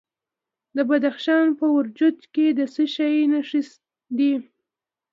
د 0.75 0.77
بدخشان 0.89 1.45
په 1.59 1.65
وردوج 1.75 2.17
کې 2.33 2.47
د 2.57 2.59
څه 2.73 2.83
شي 2.95 3.15
نښې 3.31 3.61
دي؟ 4.17 4.33